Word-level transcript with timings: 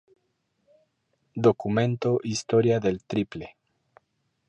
Documento 1.35 2.19
historia 2.23 2.79
del 2.79 3.03
Tiple 3.03 3.55